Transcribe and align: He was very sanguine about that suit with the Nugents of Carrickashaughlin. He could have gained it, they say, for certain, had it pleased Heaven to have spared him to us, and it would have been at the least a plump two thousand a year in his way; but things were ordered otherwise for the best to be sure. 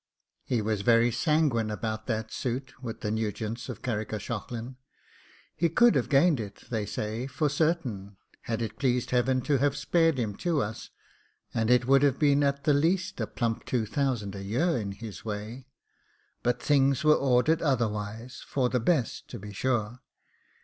He 0.43 0.63
was 0.63 0.81
very 0.81 1.11
sanguine 1.11 1.69
about 1.69 2.07
that 2.07 2.31
suit 2.33 2.73
with 2.81 3.01
the 3.01 3.11
Nugents 3.11 3.69
of 3.69 3.83
Carrickashaughlin. 3.83 4.77
He 5.55 5.69
could 5.69 5.93
have 5.93 6.09
gained 6.09 6.39
it, 6.39 6.63
they 6.71 6.87
say, 6.87 7.27
for 7.27 7.49
certain, 7.49 8.17
had 8.45 8.63
it 8.63 8.79
pleased 8.79 9.11
Heaven 9.11 9.41
to 9.41 9.59
have 9.59 9.77
spared 9.77 10.17
him 10.17 10.35
to 10.37 10.59
us, 10.59 10.89
and 11.53 11.69
it 11.69 11.85
would 11.85 12.01
have 12.01 12.17
been 12.17 12.41
at 12.41 12.63
the 12.63 12.73
least 12.73 13.21
a 13.21 13.27
plump 13.27 13.63
two 13.63 13.85
thousand 13.85 14.33
a 14.35 14.41
year 14.41 14.75
in 14.75 14.93
his 14.93 15.23
way; 15.23 15.67
but 16.41 16.59
things 16.59 17.03
were 17.03 17.13
ordered 17.13 17.61
otherwise 17.61 18.43
for 18.47 18.69
the 18.69 18.79
best 18.79 19.27
to 19.27 19.37
be 19.37 19.53
sure. 19.53 19.99